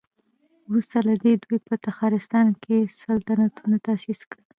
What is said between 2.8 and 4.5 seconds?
سلطنتونه تاسيس کړل